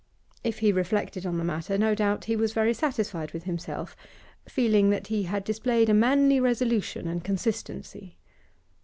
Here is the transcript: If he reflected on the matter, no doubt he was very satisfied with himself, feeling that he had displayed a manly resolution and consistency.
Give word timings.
If 0.43 0.57
he 0.57 0.71
reflected 0.71 1.27
on 1.27 1.37
the 1.37 1.43
matter, 1.43 1.77
no 1.77 1.93
doubt 1.93 2.25
he 2.25 2.35
was 2.35 2.53
very 2.53 2.73
satisfied 2.73 3.33
with 3.33 3.43
himself, 3.43 3.95
feeling 4.49 4.89
that 4.89 5.05
he 5.05 5.25
had 5.25 5.43
displayed 5.43 5.89
a 5.89 5.93
manly 5.93 6.39
resolution 6.39 7.07
and 7.07 7.23
consistency. 7.23 8.17